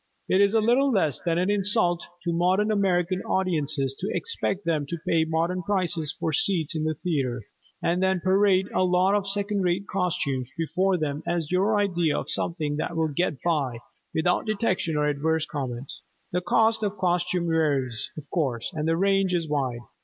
[0.27, 4.97] It is little less than an insult to modern American audiences to expect them to
[5.07, 7.43] pay modern prices for seats in the theatre
[7.83, 12.31] and then parade a lot of second rate costumes before them as your idea of
[12.31, 13.77] something that will "get by"
[14.11, 15.93] without detection or adverse comment.
[16.31, 19.81] The cost of costumes varies, of course, and the range is wide.